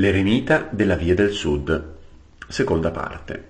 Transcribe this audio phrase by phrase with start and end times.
[0.00, 1.94] L'eremita della Via del Sud,
[2.48, 3.48] seconda parte.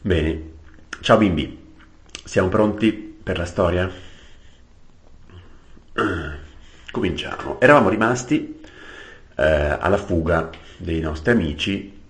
[0.00, 0.50] Bene,
[0.98, 1.56] ciao bimbi,
[2.24, 3.88] siamo pronti per la storia?
[6.90, 7.60] Cominciamo.
[7.60, 8.60] Eravamo rimasti
[9.36, 9.44] eh,
[9.78, 12.00] alla fuga dei nostri amici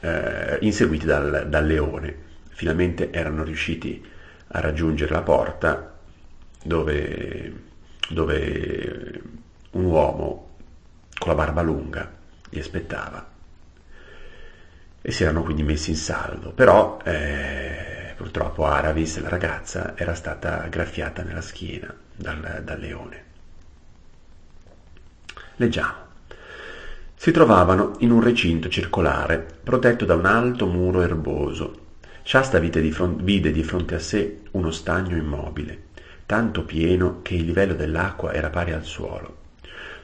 [0.00, 2.16] eh, inseguiti dal, dal leone.
[2.50, 4.00] Finalmente erano riusciti
[4.46, 5.98] a raggiungere la porta
[6.62, 7.52] dove,
[8.08, 9.20] dove
[9.72, 10.53] un uomo
[11.18, 12.10] con la barba lunga
[12.50, 13.32] li aspettava
[15.06, 20.66] e si erano quindi messi in salvo, però eh, purtroppo Aravis, la ragazza, era stata
[20.68, 23.24] graffiata nella schiena dal, dal leone.
[25.56, 25.94] Leggiamo.
[27.14, 31.82] Si trovavano in un recinto circolare, protetto da un alto muro erboso.
[32.22, 35.82] Shasta di, fronte, vide di fronte a sé uno stagno immobile,
[36.24, 39.42] tanto pieno che il livello dell'acqua era pari al suolo.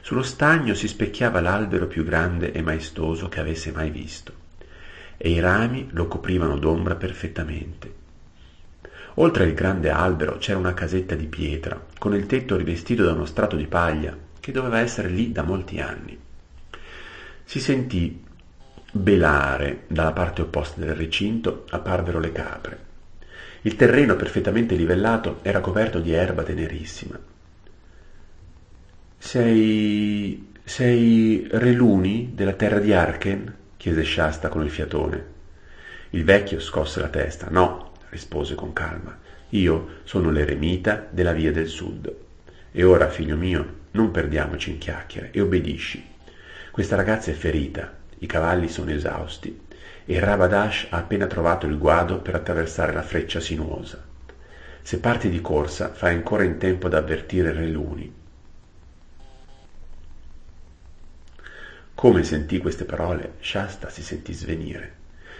[0.03, 4.33] Sullo stagno si specchiava l'albero più grande e maestoso che avesse mai visto,
[5.15, 7.99] e i rami lo coprivano d'ombra perfettamente.
[9.15, 13.25] Oltre il grande albero c'era una casetta di pietra, con il tetto rivestito da uno
[13.25, 16.19] strato di paglia, che doveva essere lì da molti anni.
[17.43, 18.23] Si sentì
[18.91, 22.79] belare dalla parte opposta del recinto apparvero le capre.
[23.61, 27.30] Il terreno perfettamente livellato era coperto di erba tenerissima
[29.21, 30.51] sei.
[30.63, 33.55] sei Reluni della terra di Arken?
[33.77, 35.25] chiese Shasta con il fiatone.
[36.09, 37.47] Il vecchio scosse la testa.
[37.51, 39.15] No, rispose con calma.
[39.49, 42.13] Io sono l'eremita della via del sud.
[42.71, 46.03] E ora, figlio mio, non perdiamoci in chiacchiere e obbedisci.
[46.71, 49.67] Questa ragazza è ferita, i cavalli sono esausti
[50.03, 54.03] e Rabadash ha appena trovato il guado per attraversare la freccia sinuosa.
[54.81, 58.19] Se parti di corsa, fai ancora in tempo ad avvertire Reluni
[62.01, 64.93] Come sentì queste parole, Shasta si sentì svenire.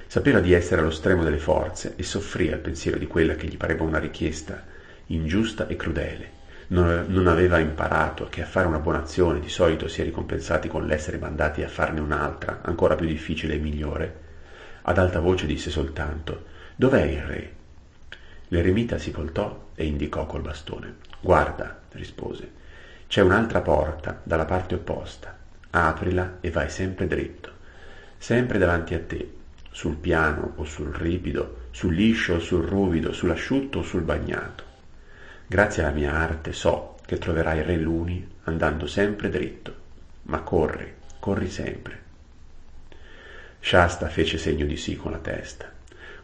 [0.06, 3.58] Sapeva di essere allo stremo delle forze e soffrì al pensiero di quella che gli
[3.58, 4.64] pareva una richiesta
[5.08, 6.30] ingiusta e crudele.
[6.68, 10.86] Non, aveva imparato che a fare una buona azione di solito si è ricompensati con
[10.86, 14.16] l'essere mandati a farne un'altra, ancora più difficile e migliore.
[14.84, 16.46] Ad alta voce disse soltanto
[16.76, 17.54] Dov'è il re?
[18.50, 20.98] L'eremita si voltò e indicò col bastone.
[21.22, 22.52] Guarda, rispose,
[23.08, 25.40] c'è un'altra porta dalla parte opposta
[25.72, 27.52] aprila e vai sempre dritto,
[28.18, 29.34] sempre davanti a te,
[29.72, 34.64] sul piano o sul ripido, sul liscio o sul ruvido, sull'asciutto o sul bagnato.
[35.48, 39.76] Grazie alla mia arte so che troverai re luni andando sempre dritto,
[40.24, 42.00] ma corri, corri sempre.
[43.60, 45.70] Shasta fece segno di sì con la testa.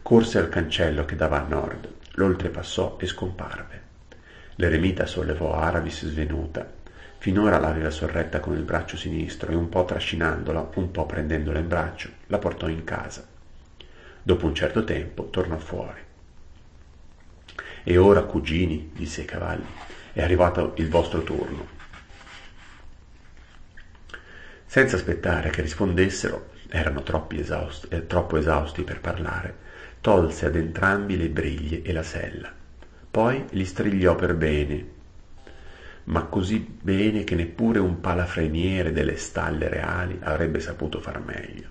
[0.02, 3.82] Corse al cancello che dava a nord, lo oltrepassò e scomparve.
[4.56, 6.68] L'eremita sollevò Aravis svenuta
[7.20, 11.66] Finora l'aveva sorretta con il braccio sinistro e un po' trascinandola, un po' prendendola in
[11.66, 13.26] braccio, la portò in casa.
[14.22, 16.00] Dopo un certo tempo tornò fuori.
[17.82, 19.66] E ora, cugini, disse ai cavalli,
[20.12, 21.66] è arrivato il vostro turno.
[24.64, 29.56] Senza aspettare che rispondessero, erano esausti, eh, troppo esausti per parlare,
[30.00, 32.52] tolse ad entrambi le briglie e la sella.
[33.10, 34.96] Poi li strigliò per bene
[36.08, 41.68] ma così bene che neppure un palafreniere delle stalle reali avrebbe saputo far meglio.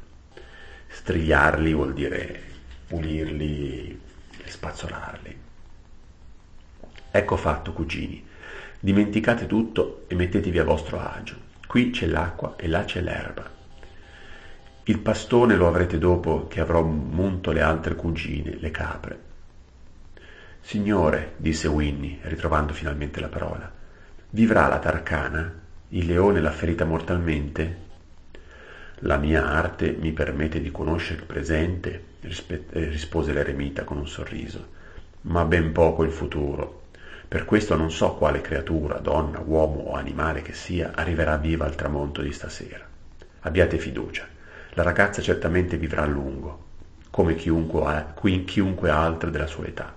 [0.88, 2.42] Strigliarli vuol dire
[2.88, 4.00] pulirli
[4.44, 5.38] e spazzolarli.
[7.10, 8.26] Ecco fatto, cugini.
[8.80, 11.36] Dimenticate tutto e mettetevi a vostro agio.
[11.66, 13.50] Qui c'è l'acqua e là c'è l'erba.
[14.84, 19.20] Il pastone lo avrete dopo che avrò munto le altre cugine, le capre.
[20.62, 23.72] Signore, disse Winnie, ritrovando finalmente la parola,
[24.30, 25.54] Vivrà la Tarcana?
[25.90, 27.86] Il leone l'ha ferita mortalmente?
[29.02, 34.68] La mia arte mi permette di conoscere il presente, eh, rispose l'eremita con un sorriso,
[35.22, 36.88] ma ben poco il futuro.
[37.26, 41.76] Per questo non so quale creatura, donna, uomo o animale che sia, arriverà viva al
[41.76, 42.86] tramonto di stasera.
[43.40, 44.28] Abbiate fiducia,
[44.72, 46.66] la ragazza certamente vivrà a lungo,
[47.12, 48.08] come chiunque,
[48.44, 49.96] chiunque altro della sua età.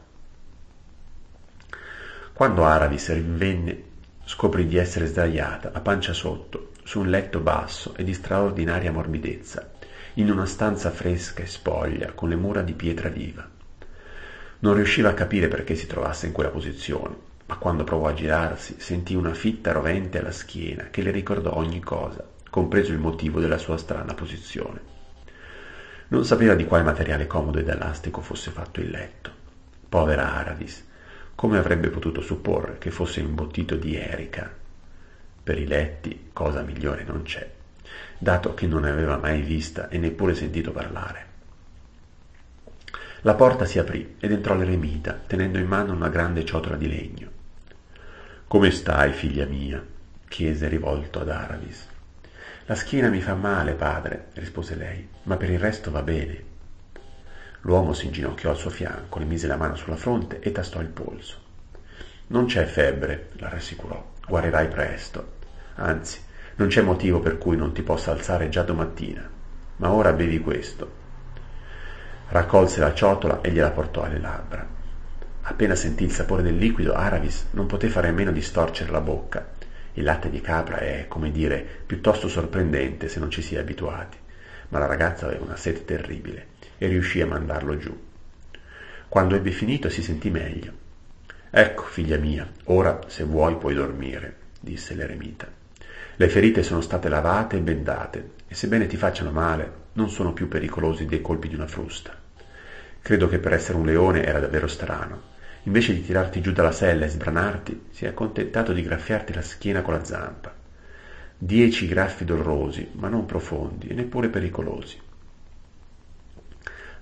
[2.32, 3.88] Quando Aravis rinvenne
[4.32, 9.72] Scoprì di essere sdraiata, a pancia sotto, su un letto basso e di straordinaria morbidezza,
[10.14, 13.44] in una stanza fresca e spoglia, con le mura di pietra viva.
[14.60, 17.16] Non riusciva a capire perché si trovasse in quella posizione,
[17.46, 21.80] ma quando provò a girarsi sentì una fitta rovente alla schiena che le ricordò ogni
[21.80, 24.80] cosa, compreso il motivo della sua strana posizione.
[26.06, 29.32] Non sapeva di quale materiale comodo ed elastico fosse fatto il letto.
[29.88, 30.86] Povera Aradis,
[31.40, 34.52] come avrebbe potuto supporre che fosse imbottito di erica?
[35.42, 37.50] Per i letti cosa migliore non c'è.
[38.18, 41.26] dato che non ne aveva mai vista e neppure sentito parlare.
[43.22, 47.30] La porta si aprì ed entrò l'eremita, tenendo in mano una grande ciotola di legno.
[48.46, 49.82] Come stai, figlia mia?
[50.28, 51.86] chiese rivolto ad Aravis.
[52.66, 56.49] La schiena mi fa male, padre, rispose lei, ma per il resto va bene.
[57.62, 60.88] L'uomo si inginocchiò al suo fianco, le mise la mano sulla fronte e tastò il
[60.88, 61.38] polso.
[62.28, 65.32] Non c'è febbre, la rassicurò, guarirai presto.
[65.76, 66.20] Anzi,
[66.56, 69.28] non c'è motivo per cui non ti possa alzare già domattina.
[69.76, 70.98] Ma ora bevi questo.
[72.28, 74.66] Raccolse la ciotola e gliela portò alle labbra.
[75.42, 79.00] Appena sentì il sapore del liquido, Aravis non poté fare a meno di storcere la
[79.00, 79.58] bocca
[79.94, 84.16] il latte di capra è, come dire, piuttosto sorprendente se non ci si è abituati,
[84.68, 87.94] ma la ragazza aveva una sete terribile e riuscì a mandarlo giù.
[89.06, 90.72] Quando ebbe finito si sentì meglio.
[91.50, 95.46] Ecco, figlia mia, ora se vuoi puoi dormire, disse l'eremita.
[96.16, 100.48] Le ferite sono state lavate e bendate, e sebbene ti facciano male, non sono più
[100.48, 102.18] pericolosi dei colpi di una frusta.
[103.02, 105.22] Credo che per essere un leone era davvero strano,
[105.64, 109.82] invece di tirarti giù dalla sella e sbranarti, si è accontentato di graffiarti la schiena
[109.82, 110.54] con la zampa.
[111.36, 115.08] Dieci graffi dolorosi, ma non profondi e neppure pericolosi.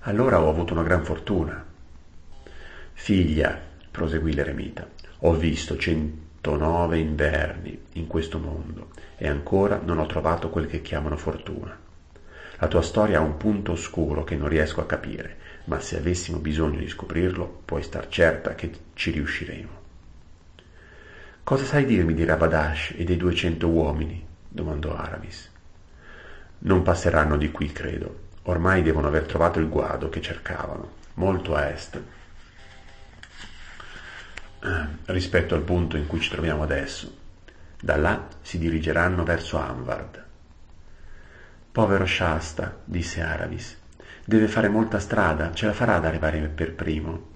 [0.03, 1.61] Allora ho avuto una gran fortuna.
[2.93, 3.59] Figlia,
[3.91, 4.87] proseguì l'eremita,
[5.19, 11.17] ho visto centonove inverni in questo mondo e ancora non ho trovato quel che chiamano
[11.17, 11.77] fortuna.
[12.59, 15.35] La tua storia ha un punto oscuro che non riesco a capire,
[15.65, 19.69] ma se avessimo bisogno di scoprirlo, puoi star certa che ci riusciremo.
[21.43, 24.25] Cosa sai dirmi di Rabadash e dei duecento uomini?
[24.47, 25.49] domandò Aramis.
[26.59, 28.27] Non passeranno di qui, credo.
[28.43, 32.01] Ormai devono aver trovato il guado che cercavano, molto a est,
[34.61, 37.17] eh, rispetto al punto in cui ci troviamo adesso.
[37.79, 40.25] Da là si dirigeranno verso Anvard.
[41.71, 43.77] Povero Shasta, disse Aravis,
[44.25, 47.27] Deve fare molta strada, ce la farà ad arrivare per primo.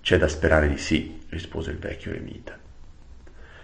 [0.00, 2.58] C'è da sperare di sì, rispose il vecchio eremita.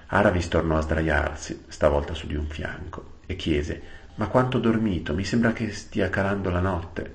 [0.07, 3.83] Aravis tornò a sdraiarsi, stavolta su di un fianco, e chiese
[4.21, 5.15] Ma quanto ho dormito?
[5.15, 7.15] Mi sembra che stia calando la notte.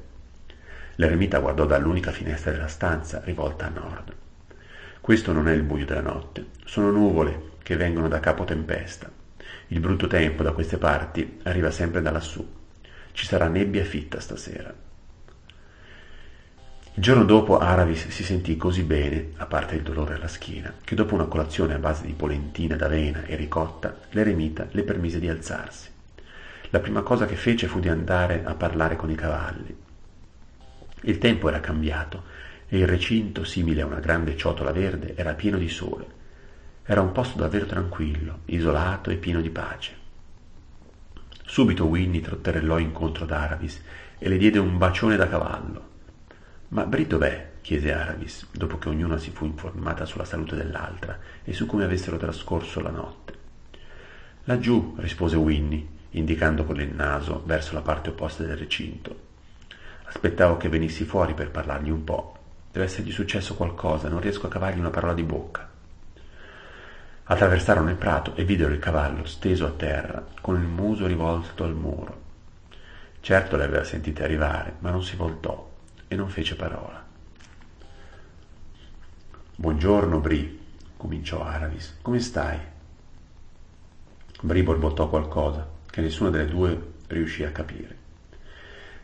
[0.95, 4.15] L'eremita guardò dall'unica finestra della stanza, rivolta a nord.
[5.01, 9.07] Questo non è il buio della notte, sono nuvole che vengono da capo tempesta.
[9.67, 12.43] Il brutto tempo da queste parti arriva sempre da lassù.
[13.11, 14.73] Ci sarà nebbia fitta stasera.
[16.95, 20.95] Il giorno dopo Aravis si sentì così bene, a parte il dolore alla schiena, che
[20.95, 25.93] dopo una colazione a base di polentina d'avena e ricotta, l'eremita le permise di alzarsi.
[26.69, 29.75] La prima cosa che fece fu di andare a parlare con i cavalli.
[31.01, 32.23] Il tempo era cambiato
[32.67, 36.07] e il recinto, simile a una grande ciotola verde, era pieno di sole.
[36.83, 40.03] Era un posto davvero tranquillo, isolato e pieno di pace.
[41.45, 43.81] Subito Winnie trotterellò incontro ad Aravis
[44.17, 45.93] e le diede un bacione da cavallo.
[46.69, 47.53] Ma Bri dov'è?
[47.61, 52.17] chiese Aravis, dopo che ognuna si fu informata sulla salute dell'altra e su come avessero
[52.17, 53.33] trascorso la notte.
[54.43, 59.23] Laggiù, rispose Winnie, indicando con il naso verso la parte opposta del recinto.
[60.05, 62.37] Aspettavo che venissi fuori per parlargli un po'.
[62.71, 65.69] Deve essergli successo qualcosa, non riesco a cavargli una parola di bocca.
[67.27, 71.73] Attraversarono il prato e videro il cavallo steso a terra, con il muso rivolto al
[71.73, 72.23] muro.
[73.19, 75.69] Certo le aveva sentite arrivare, ma non si voltò
[76.07, 77.03] e non fece parola.
[79.55, 80.59] Buongiorno, Bri,
[80.95, 81.97] cominciò Aravis.
[82.01, 82.59] Come stai?
[84.41, 87.95] Bri borbottò qualcosa che nessuna delle due riuscì a capire.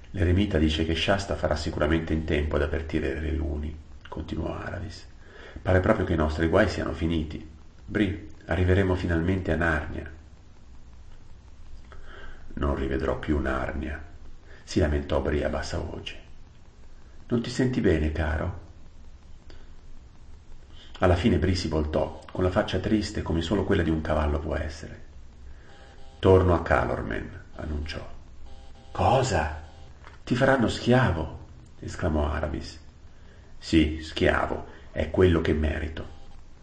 [0.10, 3.74] L'eremita dice che Shasta farà sicuramente in tempo ad avvertire le luni,
[4.10, 5.08] continuò Aravis.
[5.62, 7.50] Pare proprio che i nostri guai siano finiti
[7.86, 10.12] Bri, arriveremo finalmente a Narnia.
[12.56, 14.04] Non rivedrò più Narnia,
[14.66, 16.20] si lamentò Bri a bassa voce.
[17.30, 18.60] Non ti senti bene, caro?
[21.00, 24.40] Alla fine Bri si voltò, con la faccia triste come solo quella di un cavallo
[24.40, 25.11] può essere.
[26.22, 28.08] Torno a Calormen, annunciò.
[28.92, 29.60] Cosa?
[30.24, 31.40] Ti faranno schiavo?
[31.80, 32.80] esclamò Aravis.
[33.58, 36.06] Sì, schiavo, è quello che merito.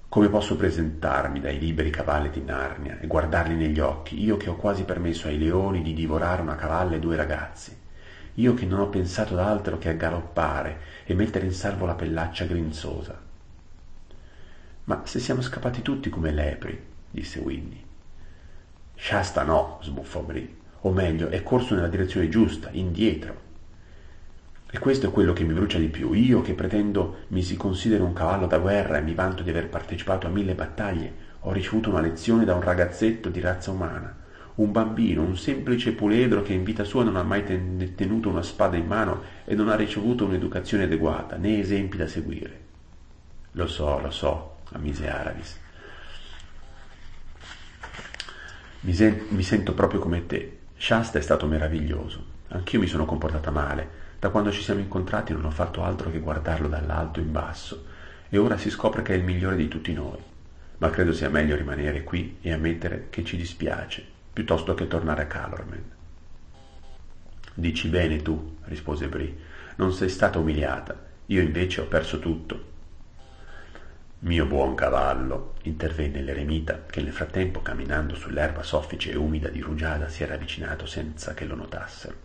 [0.09, 4.55] Come posso presentarmi dai liberi cavalli di Narnia e guardarli negli occhi, io che ho
[4.55, 7.77] quasi permesso ai leoni di divorare una cavalla e due ragazzi,
[8.35, 12.45] io che non ho pensato d'altro che a galoppare e mettere in salvo la pellaccia
[12.45, 13.21] grinzosa.
[14.85, 17.87] Ma se siamo scappati tutti come lepri, disse Winnie.
[19.01, 20.49] Shasta no, sbuffò Brie,
[20.81, 23.47] o meglio, è corso nella direzione giusta, indietro.
[24.71, 26.13] E questo è quello che mi brucia di più.
[26.13, 29.69] Io che pretendo mi si consideri un cavallo da guerra e mi vanto di aver
[29.69, 34.15] partecipato a mille battaglie, ho ricevuto una lezione da un ragazzetto di razza umana,
[34.57, 38.43] Un bambino, un semplice puledro che in vita sua non ha mai ten- tenuto una
[38.43, 42.61] spada in mano e non ha ricevuto un'educazione adeguata, né esempi da seguire.
[43.53, 45.59] Lo so, lo so, ammise Aravis.
[48.89, 50.61] Mi, sen- mi sento proprio come te.
[50.75, 52.25] Shasta è stato meraviglioso.
[52.49, 53.87] Anch'io mi sono comportata male.
[54.19, 57.85] Da quando ci siamo incontrati non ho fatto altro che guardarlo dall'alto in basso
[58.31, 60.17] e ora si scopre che è il migliore di tutti noi.
[60.79, 64.03] Ma credo sia meglio rimanere qui e ammettere che ci dispiace,
[64.33, 65.85] piuttosto che tornare a Calormen.
[67.53, 69.39] Dici bene tu, rispose Bri,
[69.77, 72.68] non sei stata umiliata, io invece ho perso tutto.
[74.21, 80.09] Mio buon cavallo, intervenne l'eremita, che nel frattempo, camminando sull'erba soffice e umida di rugiada,
[80.09, 82.17] si era avvicinato senza che lo notassero.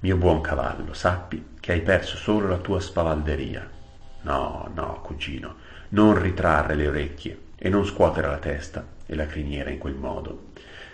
[0.00, 3.66] Mio buon cavallo, sappi che hai perso solo la tua spavalderia.
[4.20, 5.56] No, no, cugino,
[5.90, 10.48] non ritrarre le orecchie e non scuotere la testa e la criniera in quel modo.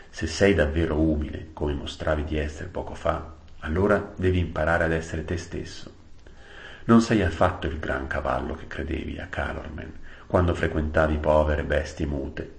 [0.08, 5.24] Se sei davvero umile, come mostravi di essere poco fa, allora devi imparare ad essere
[5.24, 6.05] te stesso.
[6.86, 9.92] Non sei affatto il gran cavallo che credevi a Calormen,
[10.28, 12.52] quando frequentavi povere bestie mute.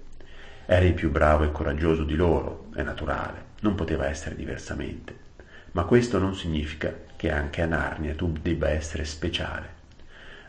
[0.66, 5.16] Eri più bravo e coraggioso di loro, è naturale, non poteva essere diversamente.
[5.72, 9.76] Ma questo non significa che anche a Narnia tu debba essere speciale.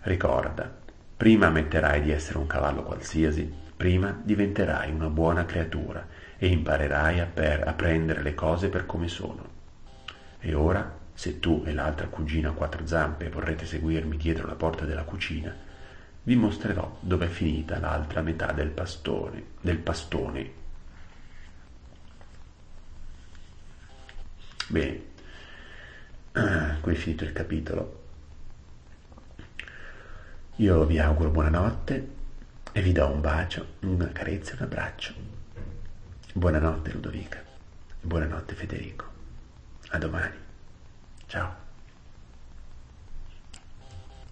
[0.01, 0.69] Ricorda,
[1.15, 6.05] prima ammetterai di essere un cavallo qualsiasi, prima diventerai una buona creatura
[6.38, 9.48] e imparerai a, per, a prendere le cose per come sono.
[10.38, 14.85] E ora se tu e l'altra cugina a quattro zampe vorrete seguirmi dietro la porta
[14.85, 15.53] della cucina,
[16.23, 20.51] vi mostrerò dove è finita l'altra metà del pastone, del pastone.
[24.67, 25.01] Bene,
[26.79, 28.03] qui è finito il capitolo.
[30.55, 32.09] Io vi auguro buonanotte
[32.71, 35.13] e vi do un bacio, una carezza e un abbraccio.
[36.31, 37.43] Buonanotte Ludovica,
[37.99, 39.05] buonanotte Federico.
[39.89, 40.47] A domani.
[41.29, 41.68] Ciao.